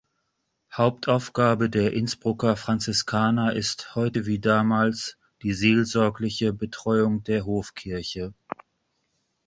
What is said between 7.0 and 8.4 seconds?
der Hofkirche.